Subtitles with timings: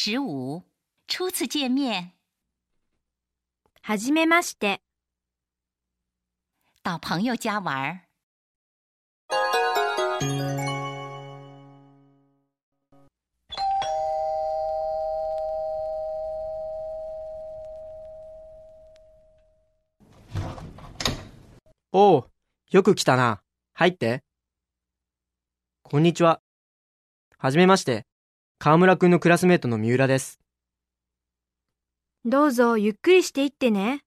[0.00, 0.62] 十五，
[1.08, 2.12] 初次见面，
[3.82, 4.80] はじめまして。
[6.84, 8.08] 到朋友家玩儿。
[21.90, 22.30] おう、
[22.70, 23.42] よく来たな。
[23.74, 24.22] 入って。
[25.82, 26.40] こんにちは。
[27.36, 28.06] はじめまして。
[28.60, 30.40] 河村くんのクラスメートの三浦です。
[32.24, 34.00] どうぞゆっくりしていってね。